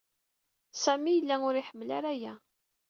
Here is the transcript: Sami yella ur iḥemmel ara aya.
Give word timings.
Sami 0.83 1.11
yella 1.13 1.35
ur 1.47 1.55
iḥemmel 1.57 1.89
ara 1.97 2.09
aya. 2.13 2.33